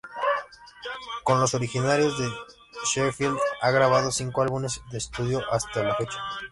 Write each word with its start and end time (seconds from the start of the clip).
Con 1.23 1.39
los 1.39 1.53
originarios 1.53 2.17
de 2.17 2.27
Sheffield 2.85 3.37
ha 3.61 3.69
grabado 3.69 4.11
cinco 4.11 4.41
álbumes 4.41 4.81
de 4.89 4.97
estudio 4.97 5.41
hasta 5.53 5.83
la 5.83 5.93
fecha. 5.95 6.17